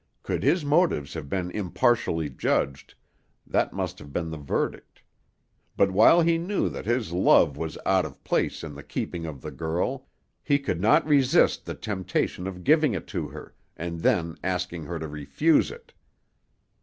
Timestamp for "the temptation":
11.67-12.47